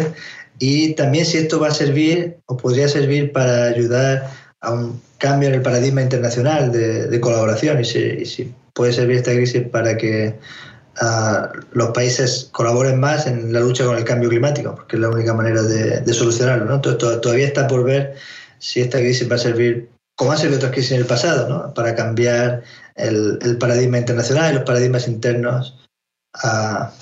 y 0.58 0.94
también 0.94 1.26
si 1.26 1.38
esto 1.38 1.60
va 1.60 1.68
a 1.68 1.74
servir 1.74 2.38
o 2.46 2.56
podría 2.56 2.88
servir 2.88 3.32
para 3.32 3.64
ayudar 3.64 4.30
a 4.60 4.72
un 4.72 5.00
cambio 5.18 5.48
en 5.50 5.54
el 5.54 5.62
paradigma 5.62 6.02
internacional 6.02 6.72
de, 6.72 7.20
colaboración 7.20 7.80
y 7.80 7.84
si, 7.84 8.54
puede 8.72 8.92
servir 8.92 9.16
esta 9.16 9.32
crisis 9.32 9.62
para 9.68 9.96
que 9.96 10.38
ah, 11.00 11.52
los 11.72 11.90
países 11.90 12.48
colaboren 12.52 12.98
más 12.98 13.26
en 13.26 13.52
la 13.52 13.60
lucha 13.60 13.84
con 13.84 13.98
el 13.98 14.04
cambio 14.04 14.30
climático, 14.30 14.74
porque 14.74 14.96
es 14.96 15.02
la 15.02 15.10
única 15.10 15.34
manera 15.34 15.62
de, 15.62 16.12
solucionarlo. 16.14 16.64
¿no? 16.64 16.80
Todavía 16.80 17.46
está 17.46 17.66
por 17.66 17.84
ver 17.84 18.14
si 18.58 18.80
esta 18.80 18.98
crisis 18.98 19.30
va 19.30 19.36
a 19.36 19.38
servir 19.38 19.90
como 20.20 20.32
ha 20.32 20.36
servido 20.36 20.58
otras 20.58 20.72
crisis 20.72 20.92
en 20.92 21.00
el 21.00 21.06
pasado, 21.06 21.48
¿no? 21.48 21.72
para 21.72 21.94
cambiar 21.94 22.62
el, 22.94 23.56
paradigma 23.58 23.96
internacional 23.96 24.52
y 24.52 24.54
los 24.56 24.64
paradigmas 24.64 25.08
internos 25.08 25.78
a 26.34 26.92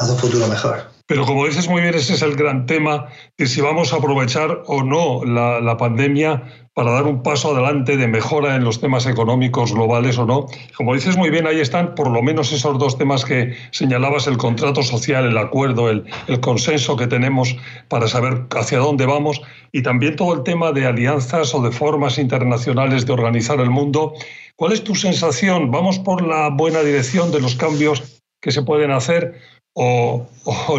un 0.00 0.18
futuro 0.18 0.48
mejor. 0.48 0.93
Pero 1.06 1.26
como 1.26 1.44
dices 1.44 1.68
muy 1.68 1.82
bien, 1.82 1.94
ese 1.94 2.14
es 2.14 2.22
el 2.22 2.34
gran 2.34 2.64
tema, 2.64 3.08
que 3.36 3.46
si 3.46 3.60
vamos 3.60 3.92
a 3.92 3.96
aprovechar 3.96 4.62
o 4.66 4.82
no 4.82 5.22
la, 5.24 5.76
pandemia 5.76 6.44
para 6.72 6.92
dar 6.92 7.04
un 7.04 7.22
paso 7.22 7.52
adelante 7.52 7.98
de 7.98 8.08
mejora 8.08 8.56
en 8.56 8.64
los 8.64 8.80
temas 8.80 9.06
económicos 9.06 9.74
globales 9.74 10.16
o 10.16 10.24
no. 10.24 10.46
Como 10.74 10.94
dices 10.94 11.18
muy 11.18 11.28
bien, 11.28 11.46
ahí 11.46 11.60
están 11.60 11.94
por 11.94 12.10
lo 12.10 12.22
menos 12.22 12.52
esos 12.52 12.78
dos 12.78 12.96
temas 12.96 13.26
que 13.26 13.54
señalabas, 13.70 14.26
el 14.28 14.38
contrato 14.38 14.82
social, 14.82 15.26
el 15.26 15.36
acuerdo, 15.36 15.90
el 15.90 16.06
consenso 16.40 16.96
que 16.96 17.06
tenemos 17.06 17.54
para 17.88 18.08
saber 18.08 18.46
hacia 18.56 18.78
dónde 18.78 19.04
vamos 19.04 19.42
y 19.72 19.82
también 19.82 20.16
todo 20.16 20.32
el 20.32 20.42
tema 20.42 20.72
de 20.72 20.86
alianzas 20.86 21.54
o 21.54 21.60
de 21.60 21.70
formas 21.70 22.16
internacionales 22.16 23.04
de 23.04 23.12
organizar 23.12 23.60
el 23.60 23.70
mundo. 23.70 24.14
¿Cuál 24.56 24.72
es 24.72 24.82
tu 24.82 24.94
sensación? 24.94 25.70
¿Vamos 25.70 25.98
por 25.98 26.26
la 26.26 26.48
buena 26.48 26.80
dirección 26.80 27.30
de 27.30 27.40
los 27.40 27.56
cambios 27.56 28.22
que 28.40 28.52
se 28.52 28.62
pueden 28.62 28.90
hacer 28.90 29.34
o, 29.74 30.26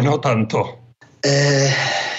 no 0.02 0.20
tanto? 0.20 0.78
Eh, 1.22 1.70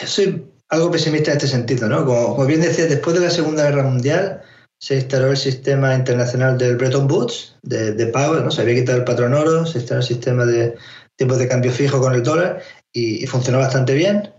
soy 0.05 0.45
algo 0.69 0.91
pesimista 0.91 1.31
en 1.31 1.37
este 1.37 1.47
sentido, 1.47 1.87
¿no? 1.87 2.05
Como, 2.05 2.45
bien 2.45 2.61
decía, 2.61 2.85
después 2.85 3.15
de 3.15 3.25
la 3.25 3.31
Segunda 3.31 3.63
Guerra 3.63 3.83
Mundial 3.83 4.41
se 4.79 4.95
instaló 4.95 5.31
el 5.31 5.37
sistema 5.37 5.95
internacional 5.95 6.57
del 6.57 6.77
Bretton 6.77 7.09
Woods, 7.11 7.55
de, 7.63 7.93
de 7.93 8.07
pago, 8.07 8.35
¿no? 8.35 8.51
Se 8.51 8.61
había 8.61 8.75
quitado 8.75 8.99
el 8.99 9.05
patrón 9.05 9.33
oro, 9.33 9.65
se 9.65 9.79
instaló 9.79 10.01
el 10.01 10.07
sistema 10.07 10.45
de 10.45 10.75
tipos 11.17 11.39
de 11.39 11.47
cambio 11.47 11.71
fijo 11.71 11.99
con 11.99 12.13
el 12.13 12.23
dólar 12.23 12.61
y, 12.93 13.25
funcionó 13.27 13.59
bastante 13.59 13.93
bien 13.93 14.31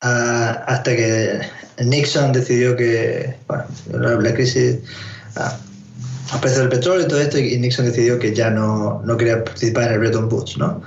hasta 0.00 0.94
que 0.94 1.40
Nixon 1.82 2.32
decidió 2.32 2.76
que, 2.76 3.34
bueno, 3.48 4.20
la 4.20 4.34
crisis, 4.34 4.78
ah, 5.36 5.58
los 6.30 6.40
precios 6.40 6.60
del 6.60 6.68
petróleo 6.68 7.06
y 7.06 7.08
todo 7.08 7.20
esto, 7.20 7.38
y 7.38 7.58
Nixon 7.58 7.86
decidió 7.86 8.18
que 8.18 8.34
ya 8.34 8.50
no, 8.50 9.02
no 9.04 9.16
quería 9.16 9.42
participar 9.42 9.84
en 9.84 9.92
el 9.94 9.98
Bretton 10.00 10.28
Woods, 10.30 10.58
¿no? 10.58 10.82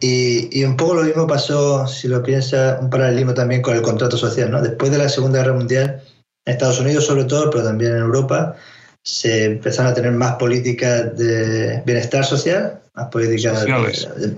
Y, 0.00 0.64
un 0.64 0.76
poco 0.76 0.94
lo 0.94 1.02
mismo 1.02 1.26
pasó, 1.26 1.86
si 1.86 2.06
lo 2.08 2.22
piensa, 2.22 2.78
un 2.80 2.88
paralelismo 2.88 3.34
también 3.34 3.62
con 3.62 3.74
el 3.74 3.82
contrato 3.82 4.16
social. 4.16 4.50
¿no? 4.50 4.62
Después 4.62 4.90
de 4.90 4.98
la 4.98 5.08
Segunda 5.08 5.40
Guerra 5.40 5.54
Mundial, 5.54 6.02
en 6.44 6.52
Estados 6.52 6.80
Unidos 6.80 7.06
sobre 7.06 7.24
todo, 7.24 7.50
pero 7.50 7.64
también 7.64 7.92
en 7.92 7.98
Europa, 7.98 8.54
se 9.02 9.44
empezaron 9.44 9.92
a 9.92 9.94
tener 9.94 10.12
más 10.12 10.36
políticas 10.36 11.16
de 11.16 11.82
bienestar 11.84 12.24
social, 12.24 12.80
más 12.94 13.08
políticas 13.08 13.64
de, 13.64 14.36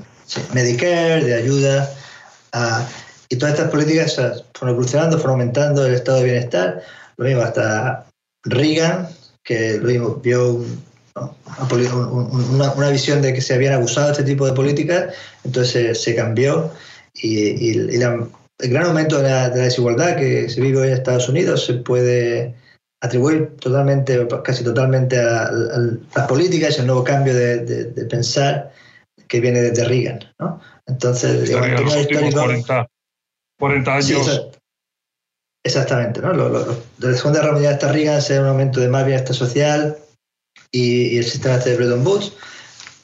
Medicare, 0.55 1.25
de 1.25 1.35
ayuda. 1.35 1.91
y 3.29 3.37
todas 3.37 3.55
estas 3.55 3.71
políticas 3.71 4.15
fueron 4.55 4.77
evolucionando, 4.77 5.19
fueron 5.19 5.41
aumentando 5.41 5.85
el 5.85 5.95
estado 5.95 6.19
de 6.19 6.25
bienestar. 6.25 6.83
Lo 7.17 7.25
mismo 7.27 7.43
hasta 7.43 8.07
Reagan, 8.45 9.09
que 9.43 9.79
lo 9.79 9.89
mismo 9.89 10.15
vio 10.17 10.65
una, 11.15 12.73
una, 12.73 12.91
visión 12.91 13.23
de 13.23 13.35
que 13.35 13.41
se 13.41 13.55
habían 13.55 13.75
abusado 13.75 14.13
este 14.13 14.25
tipo 14.25 14.47
de 14.47 14.53
políticas, 14.53 15.15
entonces 15.45 16.01
se, 16.01 16.15
cambió 16.15 16.71
y, 17.15 17.79
el 18.61 18.71
gran 18.71 18.87
aumento 18.87 19.19
de 19.19 19.31
la, 19.31 19.51
desigualdad 19.51 20.17
que 20.17 20.49
se 20.49 20.61
vive 20.61 20.79
hoy 20.79 20.89
en 20.89 20.95
Estados 20.95 21.29
Unidos 21.29 21.65
se 21.65 21.75
puede 21.75 22.55
atribuir 23.03 23.57
totalmente, 23.57 24.27
casi 24.45 24.63
totalmente 24.63 25.19
a, 25.19 25.51
las 26.15 26.27
políticas 26.29 26.77
y 26.77 26.81
el 26.81 26.87
nuevo 26.87 27.03
cambio 27.03 27.35
de, 27.35 28.07
pensar 28.09 28.73
que 29.29 29.41
viene 29.41 29.63
desde 29.63 29.85
Reagan. 29.85 30.21
¿no? 30.39 30.61
Entonces, 30.87 31.49
digamos, 31.49 31.81
los 31.81 31.97
últimos 31.97 32.35
40, 32.35 32.87
40 33.59 33.95
años. 33.95 34.49
exactamente. 35.65 36.21
¿no? 36.21 36.33
Lo, 36.33 36.65
de 36.99 37.11
la 37.11 37.17
Segunda 37.17 37.41
Guerra 37.41 37.53
Mundial 37.53 37.75
hasta 37.75 37.93
Reagan 37.93 38.21
se 38.21 38.35
da 38.35 38.43
un 38.43 38.49
aumento 38.49 38.81
de 38.81 38.89
más 38.89 39.07
bienestar 39.07 39.35
social, 39.35 39.97
y, 40.71 41.19
el 41.19 41.25
sistema 41.25 41.57
este 41.57 41.71
de 41.71 41.77
Bretton 41.77 42.07
Woods. 42.07 42.33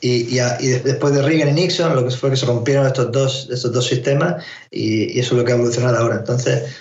Y, 0.00 0.38
y, 0.38 0.68
después 0.84 1.14
de 1.14 1.22
Reagan 1.22 1.48
y 1.48 1.52
Nixon, 1.52 1.96
lo 1.96 2.04
que 2.04 2.14
fue 2.14 2.30
que 2.30 2.36
se 2.36 2.46
rompieron 2.46 2.86
estos 2.86 3.10
dos, 3.12 3.48
estos 3.50 3.72
dos 3.72 3.86
sistemas 3.86 4.44
y, 4.70 5.18
eso 5.18 5.34
es 5.34 5.38
lo 5.38 5.44
que 5.44 5.52
ha 5.52 5.56
evolucionado 5.56 5.96
ahora. 5.98 6.16
Entonces, 6.16 6.76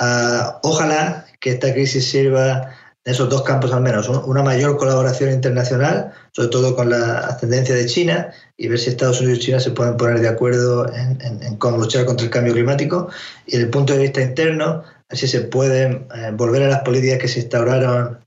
uh, 0.00 0.58
ojalá 0.62 1.26
que 1.40 1.50
esta 1.50 1.72
crisis 1.72 2.08
sirva 2.08 2.74
en 3.04 3.12
esos 3.12 3.30
dos 3.30 3.42
campos 3.42 3.72
al 3.72 3.80
menos, 3.80 4.08
una 4.08 4.42
mayor 4.42 4.76
colaboración 4.76 5.32
internacional, 5.32 6.12
sobre 6.32 6.48
todo 6.50 6.76
con 6.76 6.90
la 6.90 7.20
ascendencia 7.20 7.74
de 7.74 7.86
China, 7.86 8.30
y 8.58 8.68
ver 8.68 8.78
si 8.78 8.90
Estados 8.90 9.20
Unidos 9.20 9.38
y 9.38 9.42
China 9.46 9.60
se 9.60 9.70
pueden 9.70 9.96
poner 9.96 10.20
de 10.20 10.28
acuerdo 10.28 10.86
en, 10.92 11.18
en, 11.22 11.56
cómo 11.56 11.78
luchar 11.78 12.04
contra 12.04 12.26
el 12.26 12.30
cambio 12.30 12.52
climático. 12.52 13.08
Y 13.46 13.52
desde 13.52 13.64
el 13.64 13.70
punto 13.70 13.94
de 13.94 14.00
vista 14.00 14.20
interno, 14.20 14.84
así 15.08 15.26
se 15.26 15.40
pueden 15.40 16.06
eh, 16.14 16.30
volver 16.34 16.62
a 16.64 16.68
las 16.68 16.80
políticas 16.80 17.18
que 17.18 17.28
se 17.28 17.40
instauraron 17.40 18.20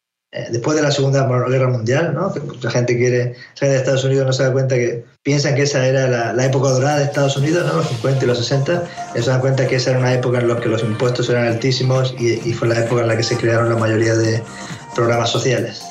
después 0.50 0.75
de 0.75 0.82
la 0.82 0.92
Segunda 0.92 1.28
Guerra 1.48 1.68
Mundial, 1.68 2.13
¿no? 2.16 2.34
que 2.34 2.40
mucha 2.40 2.72
gente 2.72 2.98
quiere 2.98 3.36
salir 3.54 3.74
de 3.74 3.80
Estados 3.80 4.04
Unidos 4.04 4.25
no 4.25 4.34
se 4.34 4.44
da 4.44 4.52
cuenta 4.52 4.75
que 4.75 5.06
piensan 5.22 5.56
que 5.56 5.62
esa 5.62 5.86
era 5.86 6.34
la, 6.34 6.46
época 6.46 6.70
dorada 6.70 6.98
de 6.98 7.06
Estados 7.06 7.38
Unidos, 7.38 7.66
¿no? 7.68 7.78
los 7.78 7.88
50 7.88 8.25
y 8.25 8.28
los 8.28 8.40
60, 8.40 8.84
y 9.16 9.22
se 9.22 9.30
dan 9.30 9.40
cuenta 9.40 9.68
que 9.68 9.75
esa 9.75 9.92
era 9.92 10.00
una 10.00 10.13
época 10.13 10.40
en 10.40 10.48
la 10.48 10.60
que 10.60 10.70
los 10.70 10.84
impuestos 10.84 11.30
eran 11.30 11.46
altísimos 11.46 12.16
y, 12.20 12.54
fue 12.54 12.68
la 12.68 12.80
época 12.80 13.02
en 13.02 13.08
la 13.10 13.18
que 13.18 13.24
se 13.24 13.38
crearon 13.38 13.70
la 13.70 13.78
mayoría 13.78 14.16
de 14.16 14.42
programas 14.96 15.30
sociales. 15.30 15.84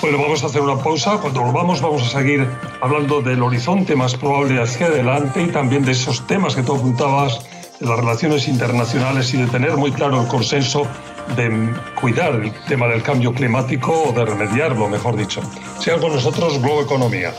Bueno, 0.00 0.18
vamos 0.18 0.42
a 0.42 0.46
hacer 0.46 0.60
una 0.60 0.82
pausa. 0.82 1.18
Cuando 1.18 1.40
volvamos 1.40 1.80
vamos 1.80 2.02
a 2.02 2.18
seguir 2.18 2.46
hablando 2.80 3.22
del 3.22 3.42
horizonte 3.42 3.96
más 3.96 4.14
probable 4.14 4.62
hacia 4.62 4.86
adelante 4.86 5.42
y 5.42 5.48
también 5.48 5.84
de 5.84 5.92
esos 5.92 6.26
temas 6.26 6.54
que 6.54 6.62
tú 6.62 6.76
apuntabas, 6.76 7.40
de 7.80 7.86
las 7.86 7.98
relaciones 7.98 8.48
internacionales 8.48 9.34
y 9.34 9.38
de 9.38 9.46
tener 9.46 9.76
muy 9.76 9.92
claro 9.92 10.22
el 10.22 10.28
consenso 10.28 10.86
de 11.34 11.74
cuidar 12.00 12.34
el 12.34 12.52
tema 12.68 12.86
del 12.88 13.02
cambio 13.02 13.32
climático 13.32 14.04
o 14.08 14.12
de 14.12 14.24
remediarlo, 14.24 14.88
mejor 14.88 15.16
dicho. 15.16 15.42
Sigan 15.80 16.00
con 16.00 16.12
nosotros 16.12 16.60
Globo 16.62 16.82
Economía. 16.82 17.32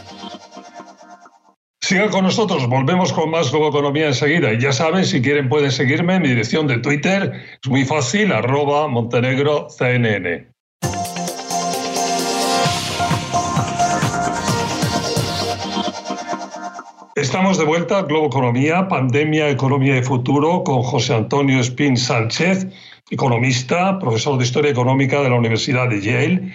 Sigan 1.82 2.10
con 2.10 2.26
nosotros, 2.26 2.68
volvemos 2.68 3.14
con 3.14 3.30
más 3.32 3.50
Globo 3.50 3.70
Economía 3.70 4.08
enseguida. 4.08 4.52
Y 4.52 4.60
ya 4.60 4.74
saben, 4.74 5.06
si 5.06 5.22
quieren 5.22 5.48
pueden 5.48 5.72
seguirme 5.72 6.16
en 6.16 6.22
mi 6.24 6.28
dirección 6.30 6.68
de 6.68 6.80
Twitter, 6.80 7.32
es 7.64 7.70
muy 7.70 7.86
fácil, 7.86 8.34
arroba 8.34 8.88
Montenegro. 8.88 9.68
Estamos 17.18 17.58
de 17.58 17.66
vuelta 17.66 18.04
Globo 18.04 18.28
Economía, 18.28 18.88
Pandemia, 18.88 19.50
Economía 19.50 19.98
y 19.98 20.04
Futuro 20.04 20.64
con 20.64 20.84
José 20.84 21.16
Antonio 21.16 21.60
Espín 21.60 21.98
Sánchez 21.98 22.68
economista, 23.10 23.98
profesor 23.98 24.38
de 24.38 24.44
Historia 24.44 24.70
Económica 24.70 25.24
de 25.24 25.32
la 25.32 25.36
Universidad 25.36 25.90
de 25.90 26.00
Yale. 26.00 26.54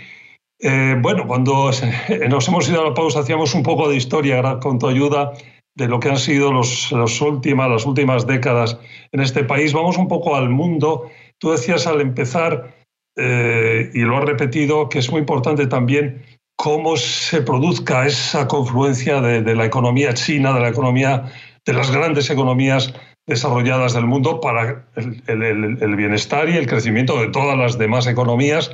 Eh, 0.61 0.97
bueno, 1.01 1.27
cuando 1.27 1.73
nos 2.29 2.47
hemos 2.47 2.69
ido 2.69 2.81
a 2.81 2.91
la 2.91 2.95
pausa 2.95 3.19
hacíamos 3.19 3.57
un 3.57 3.65
poco 3.65 3.89
de 3.89 3.97
historia 3.97 4.61
con 4.61 4.79
tu 4.79 4.87
ayuda 4.87 5.33
de 5.75 5.89
lo 5.89 5.99
que 5.99 6.11
han 6.11 6.17
sido 6.17 6.53
los, 6.53 6.93
últimas, 7.21 7.69
las 7.69 7.85
últimas 7.85 8.29
décadas 8.29 8.79
en 9.11 9.19
este 9.19 9.43
país. 9.43 9.73
Vamos 9.73 9.99
un 9.99 10.07
poco 10.07 10.37
al 10.37 10.49
mundo. 10.49 11.11
Tú 11.39 11.51
decías 11.51 11.89
al 11.89 12.01
empezar, 12.01 12.73
eh, 13.17 13.91
y 13.95 14.03
lo 14.03 14.17
has 14.17 14.27
repetido, 14.27 14.89
que 14.89 15.01
es 15.01 15.11
muy 15.11 15.19
importante 15.19 15.67
también 15.67 16.23
cómo 16.63 16.97
se 16.97 17.43
produzca 17.43 18.07
esa 18.07 18.47
confluencia 18.47 19.21
de 19.21 19.55
la 19.57 19.65
economía 19.65 20.15
china, 20.15 20.55
de 20.55 20.61
la 20.61 20.69
economía, 20.69 21.25
de 21.67 21.73
las 21.73 21.91
grandes 21.91 22.31
economías 22.31 22.95
desarrolladas 23.27 23.95
del 23.95 24.07
mundo 24.07 24.41
para 24.41 24.87
el, 24.95 25.97
bienestar 25.97 26.49
y 26.49 26.57
el 26.57 26.69
crecimiento 26.69 27.21
de 27.21 27.31
todas 27.31 27.59
las 27.59 27.79
demás 27.79 28.07
economías. 28.07 28.71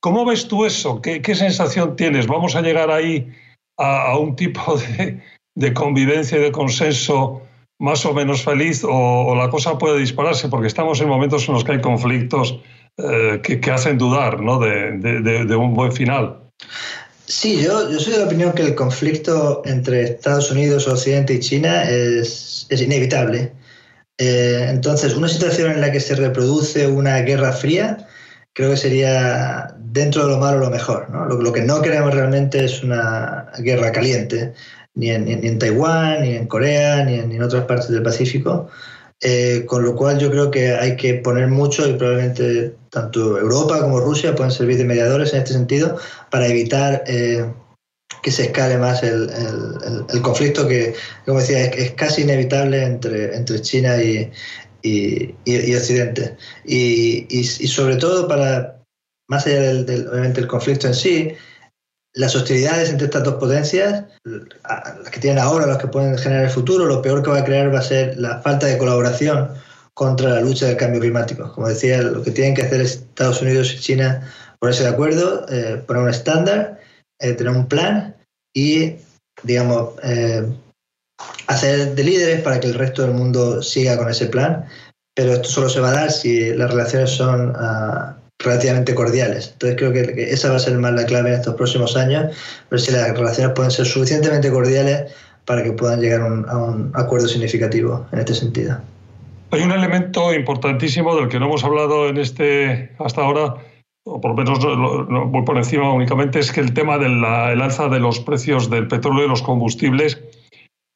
¿Cómo 0.00 0.24
ves 0.24 0.48
tú 0.48 0.64
eso? 0.64 1.00
¿Qué, 1.00 1.34
sensación 1.36 1.94
tienes? 1.94 2.26
¿Vamos 2.26 2.56
a 2.56 2.60
llegar 2.60 2.90
ahí 2.90 3.32
a, 3.78 4.18
un 4.18 4.34
tipo 4.34 4.76
de, 5.54 5.74
convivencia 5.74 6.38
y 6.38 6.42
de 6.42 6.50
consenso 6.50 7.42
más 7.78 8.04
o 8.04 8.14
menos 8.14 8.42
feliz 8.42 8.82
o, 8.84 9.36
la 9.36 9.48
cosa 9.48 9.78
puede 9.78 10.00
dispararse? 10.00 10.48
Porque 10.48 10.66
estamos 10.66 11.00
en 11.00 11.08
momentos 11.08 11.46
en 11.46 11.54
los 11.54 11.62
que 11.62 11.70
hay 11.70 11.80
conflictos 11.80 12.58
eh, 12.98 13.40
que, 13.44 13.70
hacen 13.70 13.96
dudar 13.96 14.40
¿no? 14.40 14.58
de, 14.58 15.56
un 15.56 15.74
buen 15.74 15.92
final. 15.92 16.40
Sí, 17.32 17.62
yo, 17.62 17.90
yo 17.90 17.98
soy 17.98 18.12
de 18.12 18.18
la 18.18 18.26
opinión 18.26 18.52
que 18.52 18.60
el 18.60 18.74
conflicto 18.74 19.62
entre 19.64 20.02
Estados 20.02 20.50
Unidos, 20.50 20.86
Occidente 20.86 21.32
y 21.32 21.40
China 21.40 21.82
es, 21.88 22.66
es 22.68 22.82
inevitable. 22.82 23.52
Eh, 24.18 24.66
entonces, 24.68 25.16
una 25.16 25.28
situación 25.28 25.72
en 25.72 25.80
la 25.80 25.90
que 25.90 25.98
se 25.98 26.14
reproduce 26.14 26.86
una 26.86 27.20
guerra 27.20 27.52
fría, 27.52 28.06
creo 28.52 28.70
que 28.70 28.76
sería 28.76 29.74
dentro 29.78 30.26
de 30.26 30.32
lo 30.32 30.38
malo 30.38 30.58
lo 30.58 30.68
mejor. 30.68 31.08
Lo, 31.10 31.52
que 31.54 31.62
no 31.62 31.80
queremos 31.80 32.14
realmente 32.14 32.66
es 32.66 32.82
una 32.82 33.50
guerra 33.60 33.92
caliente, 33.92 34.52
ni 34.94 35.10
en, 35.10 35.58
Taiwán, 35.58 36.20
ni 36.22 36.36
en 36.36 36.46
Corea, 36.46 37.02
ni 37.02 37.14
en, 37.14 37.42
otras 37.42 37.64
partes 37.64 37.88
del 37.88 38.02
Pacífico. 38.02 38.68
Eh, 39.24 39.64
con 39.66 39.84
lo 39.84 39.94
cual 39.94 40.18
yo 40.18 40.32
creo 40.32 40.50
que 40.50 40.74
hay 40.74 40.96
que 40.96 41.14
poner 41.14 41.46
mucho 41.46 41.88
y 41.88 41.92
probablemente 41.92 42.74
tanto 42.90 43.38
Europa 43.38 43.80
como 43.80 44.00
Rusia 44.00 44.34
pueden 44.34 44.50
servir 44.50 44.78
de 44.78 44.84
mediadores 44.84 45.32
en 45.32 45.38
este 45.38 45.52
sentido 45.52 45.96
para 46.28 46.48
evitar 46.48 47.04
eh, 47.06 47.46
que 48.20 48.32
se 48.32 48.46
escale 48.46 48.78
más 48.78 49.04
el, 49.04 49.30
el, 50.12 50.22
conflicto 50.22 50.66
que, 50.66 50.94
como 51.24 51.38
decía, 51.38 51.66
es, 51.66 51.92
casi 51.92 52.22
inevitable 52.22 52.82
entre, 52.82 53.36
entre 53.36 53.60
China 53.60 54.02
y, 54.02 54.28
y, 54.82 55.74
Occidente. 55.74 56.36
Y, 56.64 57.44
sobre 57.44 57.96
todo 57.96 58.26
para, 58.26 58.82
más 59.28 59.46
allá 59.46 59.60
del, 59.60 60.08
obviamente, 60.08 60.40
el 60.40 60.48
conflicto 60.48 60.88
en 60.88 60.94
sí, 60.94 61.32
las 62.14 62.34
hostilidades 62.36 62.90
entre 62.90 63.06
estas 63.06 63.24
dos 63.24 63.34
potencias, 63.34 64.04
las 64.24 65.10
que 65.10 65.20
tienen 65.20 65.42
ahora, 65.42 65.66
las 65.66 65.78
que 65.78 65.86
pueden 65.86 66.16
generar 66.18 66.44
el 66.44 66.50
futuro, 66.50 66.84
lo 66.84 67.00
peor 67.00 67.22
que 67.22 67.30
va 67.30 67.38
a 67.38 67.44
crear 67.44 67.74
va 67.74 67.78
a 67.78 67.82
ser 67.82 68.18
la 68.18 68.40
falta 68.42 68.66
de 68.66 68.78
colaboración 68.78 69.50
contra 69.94 70.30
la 70.30 70.40
lucha 70.40 70.66
del 70.66 70.76
cambio 70.76 71.00
climático. 71.00 71.52
Como 71.52 71.68
decía, 71.68 72.02
lo 72.02 72.22
que 72.22 72.30
tienen 72.30 72.54
que 72.54 72.62
hacer 72.62 72.80
Estados 72.80 73.40
Unidos 73.42 73.72
y 73.74 73.78
China 73.78 74.26
ponerse 74.58 74.84
de 74.84 74.90
acuerdo, 74.90 75.46
eh, 75.48 75.82
poner 75.86 76.02
un 76.02 76.08
estándar, 76.10 76.80
eh, 77.20 77.32
tener 77.32 77.52
un 77.52 77.66
plan 77.66 78.14
y, 78.54 78.94
digamos, 79.42 79.94
eh, 80.02 80.46
hacer 81.46 81.94
de 81.94 82.04
líderes 82.04 82.42
para 82.42 82.60
que 82.60 82.68
el 82.68 82.74
resto 82.74 83.02
del 83.02 83.12
mundo 83.12 83.62
siga 83.62 83.96
con 83.96 84.08
ese 84.08 84.26
plan. 84.26 84.66
Pero 85.14 85.32
esto 85.34 85.48
solo 85.48 85.68
se 85.68 85.80
va 85.80 85.90
a 85.90 85.94
dar 85.94 86.12
si 86.12 86.54
las 86.54 86.70
relaciones 86.70 87.10
son 87.10 87.50
uh, 87.50 88.14
relativamente 88.42 88.94
cordiales. 88.94 89.50
Entonces 89.52 89.78
creo 89.78 89.92
que, 89.92 90.22
esa 90.32 90.50
va 90.50 90.56
a 90.56 90.60
ser 90.60 90.78
más 90.78 90.92
la 90.92 91.06
clave 91.06 91.30
en 91.30 91.36
estos 91.36 91.54
próximos 91.54 91.96
años, 91.96 92.34
ver 92.70 92.80
si 92.80 92.92
las 92.92 93.16
relaciones 93.16 93.52
pueden 93.54 93.70
ser 93.70 93.86
suficientemente 93.86 94.50
cordiales 94.50 95.12
para 95.44 95.62
que 95.62 95.72
puedan 95.72 96.00
llegar 96.00 96.22
a 96.22 96.56
un 96.56 96.92
acuerdo 96.94 97.28
significativo 97.28 98.06
en 98.12 98.18
este 98.20 98.34
sentido. 98.34 98.78
Hay 99.50 99.62
un 99.62 99.72
elemento 99.72 100.32
importantísimo 100.32 101.14
del 101.14 101.28
que 101.28 101.38
no 101.38 101.46
hemos 101.46 101.62
hablado 101.62 102.08
en 102.08 102.16
este 102.16 102.90
hasta 102.98 103.22
ahora, 103.22 103.56
o 104.04 104.20
por 104.20 104.30
lo 104.30 104.36
menos 104.36 104.64
no, 104.64 105.26
voy 105.26 105.44
por 105.44 105.58
encima 105.58 105.92
únicamente, 105.92 106.38
es 106.38 106.50
que 106.52 106.60
el 106.60 106.72
tema 106.72 106.96
del 106.96 107.22
alza 107.24 107.88
de 107.88 108.00
los 108.00 108.20
precios 108.20 108.70
del 108.70 108.88
petróleo 108.88 109.26
y 109.26 109.28
los 109.28 109.42
combustibles, 109.42 110.22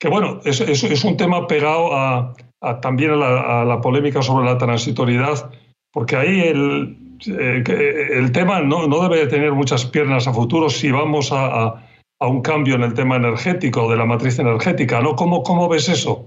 que 0.01 0.09
bueno, 0.09 0.41
es, 0.45 0.63
es, 0.63 1.05
un 1.05 1.19
tema 1.19 1.47
pegado 1.47 1.95
a, 1.95 2.35
también 2.81 3.11
a 3.11 3.17
la, 3.17 3.61
a 3.61 3.65
la, 3.67 3.81
polémica 3.83 4.23
sobre 4.23 4.47
la 4.47 4.57
transitoriedad, 4.57 5.51
porque 5.93 6.17
ahí 6.17 6.41
el, 6.41 7.06
eh, 7.27 8.09
el 8.13 8.33
tema 8.33 8.61
no, 8.61 8.87
no, 8.87 9.09
debe 9.09 9.27
tener 9.27 9.53
muchas 9.53 9.85
piernas 9.85 10.27
a 10.27 10.33
futuro 10.33 10.69
si 10.69 10.91
vamos 10.91 11.33
a, 11.33 11.83
a, 12.21 12.27
un 12.27 12.43
cambio 12.43 12.75
en 12.75 12.83
el 12.83 12.95
tema 12.95 13.17
energético, 13.17 13.91
de 13.91 13.97
la 13.97 14.05
matriz 14.05 14.39
energética, 14.39 15.01
¿no? 15.01 15.17
¿Cómo, 15.17 15.43
cómo 15.43 15.69
ves 15.69 15.89
eso? 15.89 16.27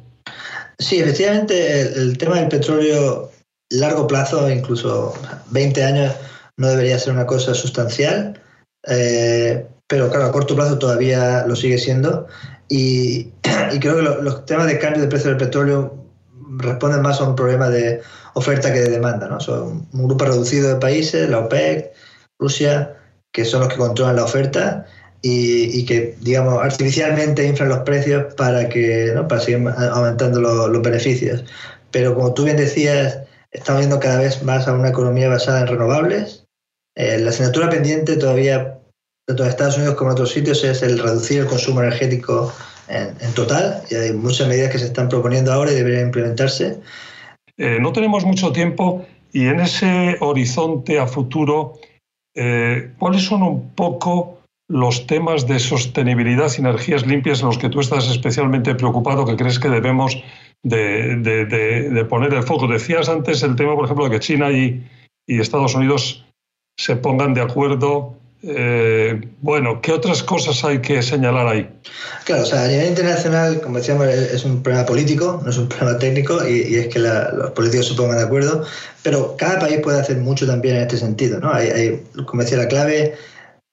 Sí, 0.78 1.00
efectivamente, 1.00 1.82
el, 1.82 2.18
tema 2.18 2.38
del 2.38 2.48
petróleo 2.48 3.32
largo 3.70 4.08
plazo, 4.08 4.50
incluso 4.50 5.14
20 5.52 5.84
años, 5.84 6.16
no 6.58 6.68
debería 6.70 6.98
ser 7.00 7.14
una 7.14 7.26
cosa 7.26 7.54
sustancial, 7.54 8.42
eh, 8.88 9.66
pero 9.88 10.10
claro, 10.10 10.26
a 10.26 10.32
corto 10.32 10.56
plazo 10.56 10.80
todavía 10.80 11.46
lo 11.46 11.56
sigue 11.56 11.78
siendo. 11.78 12.28
Y 12.70 13.26
creo 13.82 13.98
que 13.98 14.24
los 14.24 14.46
temas 14.46 14.68
de 14.68 14.80
cambio 14.80 15.02
de 15.02 15.08
precio 15.08 15.30
del 15.30 15.38
petróleo 15.38 15.99
responden 16.58 17.02
más 17.02 17.22
a 17.22 17.26
un 17.26 17.36
problema 17.36 17.70
de 17.70 18.02
oferta 18.34 18.74
que 18.74 18.80
de 18.80 18.90
demanda. 18.90 19.28
¿no? 19.28 19.40
Son 19.40 19.88
un 19.92 20.08
grupo 20.08 20.26
reducido 20.26 20.70
de 20.70 20.76
países, 20.76 21.30
la 21.30 21.40
OPEC, 21.40 21.92
Rusia, 22.40 22.96
que 23.32 23.46
son 23.46 23.62
los 23.62 23.70
que 23.70 23.78
controlan 23.78 24.16
la 24.16 24.24
oferta 24.24 24.86
y, 25.22 25.86
que, 25.86 26.16
digamos, 26.22 26.64
artificialmente 26.64 27.46
inflan 27.46 27.70
los 27.70 27.80
precios 27.80 28.34
para, 28.36 28.70
que, 28.70 29.12
¿no? 29.14 29.28
para 29.28 29.42
seguir 29.42 29.68
aumentando 29.68 30.40
los 30.40 30.82
beneficios. 30.82 31.44
Pero 31.92 32.16
como 32.16 32.34
tú 32.34 32.46
bien 32.46 32.58
decías, 32.58 33.20
estamos 33.52 33.82
viendo 33.82 34.00
cada 34.00 34.20
vez 34.20 34.44
más 34.44 34.68
a 34.68 34.74
una 34.74 34.90
economía 34.90 35.28
basada 35.28 35.62
en 35.62 35.68
renovables. 35.68 36.46
Eh, 36.96 37.20
la 37.20 37.32
asignatura 37.32 37.70
pendiente 37.70 38.16
todavía, 38.16 38.80
tanto 39.28 39.44
en 39.44 39.50
Estados 39.50 39.78
Unidos 39.78 39.96
como 39.96 40.12
en 40.12 40.14
otros 40.14 40.32
sitios, 40.32 40.64
es 40.64 40.82
el 40.82 41.00
reducir 41.00 41.42
el 41.42 41.48
consumo 41.48 41.82
energético 41.82 42.54
en, 42.90 43.34
total. 43.34 43.82
Y 43.90 43.96
hay 43.96 44.14
muchas 44.14 44.48
medidas 44.48 44.72
que 44.72 44.80
se 44.80 44.86
están 44.86 45.10
proponiendo 45.10 45.54
ahora 45.54 45.72
y 45.72 45.76
deberían 45.76 46.08
implementarse. 46.08 46.80
Eh, 47.58 47.78
no 47.80 47.92
tenemos 47.92 48.26
mucho 48.26 48.52
tiempo 48.52 49.06
y 49.32 49.46
en 49.48 49.60
ese 49.60 50.18
horizonte 50.22 51.00
a 51.00 51.08
futuro, 51.08 51.74
eh, 52.36 52.94
¿cuáles 52.98 53.24
son 53.24 53.44
un 53.44 53.70
poco 53.72 54.40
los 54.68 55.08
temas 55.08 55.48
de 55.48 55.60
sostenibilidad 55.60 56.52
y 56.56 56.62
energías 56.62 57.06
limpias 57.06 57.42
en 57.42 57.48
los 57.48 57.58
que 57.58 57.70
tú 57.70 57.80
estás 57.80 58.10
especialmente 58.10 58.76
preocupado, 58.76 59.26
que 59.26 59.36
crees 59.36 59.60
que 59.60 59.70
debemos 59.70 60.22
de, 60.64 62.06
poner 62.10 62.34
el 62.34 62.44
foco? 62.44 62.68
Decías 62.68 63.10
antes 63.10 63.44
el 63.44 63.56
tema, 63.56 63.76
por 63.76 63.86
ejemplo, 63.86 64.06
de 64.06 64.12
que 64.12 64.20
China 64.20 64.52
y 64.52 64.84
Estados 65.28 65.76
Unidos 65.76 66.26
se 66.78 66.96
pongan 66.96 67.34
de 67.34 67.42
acuerdo 67.42 68.19
eh, 68.42 69.22
bueno, 69.42 69.82
¿qué 69.82 69.92
otras 69.92 70.24
cosas 70.24 70.64
hay 70.64 70.80
que 70.80 71.02
señalar 71.02 71.48
ahí? 71.48 71.70
Claro, 72.24 72.44
o 72.44 72.46
sea, 72.46 72.64
a 72.64 72.68
nivel 72.68 72.88
internacional, 72.88 73.60
como 73.60 73.80
decíamos, 73.80 74.08
es 74.08 74.46
un 74.46 74.64
problema 74.64 74.86
político, 74.86 75.42
no 75.44 75.50
es 75.50 75.58
un 75.58 75.68
problema 75.70 76.00
técnico, 76.00 76.48
y, 76.48 76.76
es 76.76 76.88
que 76.88 77.00
los 77.00 77.52
políticos 77.52 77.88
se 77.88 77.96
pongan 77.96 78.18
de 78.18 78.24
acuerdo, 78.24 78.64
pero 79.04 79.36
cada 79.38 79.60
país 79.60 79.80
puede 79.82 80.00
hacer 80.00 80.18
mucho 80.18 80.48
también 80.48 80.78
en 80.78 80.84
este 80.84 80.98
sentido, 80.98 81.40
¿no? 81.40 81.54
Hay, 81.54 82.02
como 82.26 82.44
decía, 82.44 82.58
la 82.58 82.68
clave, 82.68 83.16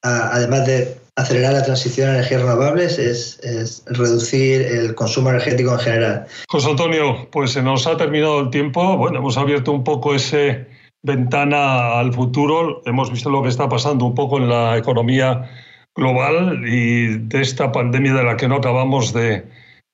además 0.01 0.65
de 0.65 0.97
acelerar 1.15 1.53
la 1.53 1.63
transición 1.63 2.09
a 2.09 2.13
energías 2.15 2.41
renovables, 2.41 2.99
es, 2.99 3.39
es, 3.39 3.83
reducir 3.87 4.61
el 4.61 4.93
consumo 4.95 5.29
energético 5.29 5.71
en 5.73 5.79
general. 5.79 6.27
José 6.47 6.69
Antonio, 6.69 7.27
pues 7.31 7.51
se 7.51 7.63
nos 7.63 7.87
ha 7.87 7.97
terminado 7.97 8.41
el 8.41 8.49
tiempo, 8.49 8.97
bueno, 8.97 9.19
hemos 9.19 9.37
abierto 9.37 9.71
un 9.71 9.83
poco 9.83 10.13
ese 10.13 10.67
ventana 11.03 11.99
al 11.99 12.13
futuro. 12.13 12.81
Hemos 12.85 13.11
visto 13.11 13.29
lo 13.29 13.41
que 13.41 13.49
está 13.49 13.69
pasando 13.69 14.05
un 14.05 14.15
poco 14.15 14.37
en 14.37 14.49
la 14.49 14.77
economía 14.77 15.49
global 15.95 16.63
y 16.67 17.17
de 17.17 17.41
esta 17.41 17.71
pandemia 17.71 18.13
de 18.13 18.23
la 18.23 18.37
que 18.37 18.47
no 18.47 18.55
acabamos 18.55 19.13
de 19.13 19.45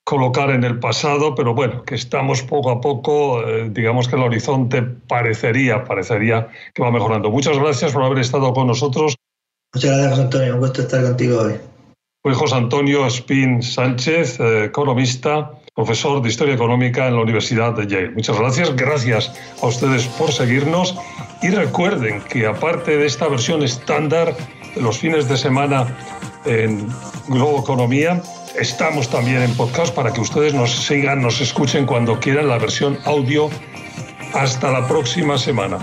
colocar 0.04 0.50
en 0.50 0.64
el 0.64 0.78
pasado, 0.78 1.34
pero 1.34 1.54
bueno, 1.54 1.82
que 1.84 1.94
estamos 1.94 2.42
poco 2.42 2.70
a 2.70 2.80
poco, 2.80 3.42
eh, 3.42 3.70
digamos 3.70 4.06
que 4.06 4.16
el 4.16 4.22
horizonte 4.22 4.82
parecería, 4.82 5.84
parecería 5.84 6.48
que 6.74 6.82
va 6.82 6.90
mejorando. 6.90 7.30
Muchas 7.30 7.58
gracias 7.58 7.92
por 7.92 8.04
haber 8.04 8.18
estado 8.18 8.52
con 8.52 8.66
nosotros. 8.66 9.16
Muchas 9.74 9.96
gracias, 9.96 10.18
Antonio. 10.18 10.54
Un 10.54 10.60
gusto 10.60 10.82
estar 10.82 11.02
contigo 11.02 11.40
hoy. 11.40 11.54
Soy 12.22 12.34
José 12.34 12.54
Antonio 12.54 13.06
Spin 13.06 13.62
Sánchez, 13.62 14.40
eh, 14.40 14.64
economista 14.66 15.52
profesor 15.74 16.22
de 16.22 16.28
Historia 16.28 16.54
Económica 16.54 17.08
en 17.08 17.16
la 17.16 17.22
Universidad 17.22 17.72
de 17.72 17.86
Yale. 17.86 18.10
Muchas 18.10 18.38
gracias, 18.38 18.76
gracias 18.76 19.32
a 19.60 19.66
ustedes 19.66 20.06
por 20.06 20.30
seguirnos 20.30 20.96
y 21.42 21.48
recuerden 21.48 22.20
que 22.22 22.46
aparte 22.46 22.96
de 22.96 23.06
esta 23.06 23.26
versión 23.28 23.62
estándar 23.62 24.36
de 24.74 24.80
los 24.80 24.98
fines 24.98 25.28
de 25.28 25.36
semana 25.36 25.86
en 26.44 26.88
Globo 27.28 27.60
Economía, 27.60 28.22
estamos 28.58 29.08
también 29.08 29.42
en 29.42 29.54
podcast 29.56 29.92
para 29.94 30.12
que 30.12 30.20
ustedes 30.20 30.54
nos 30.54 30.70
sigan, 30.70 31.20
nos 31.20 31.40
escuchen 31.40 31.86
cuando 31.86 32.20
quieran 32.20 32.48
la 32.48 32.58
versión 32.58 32.98
audio. 33.04 33.50
Hasta 34.32 34.70
la 34.72 34.86
próxima 34.88 35.38
semana. 35.38 35.78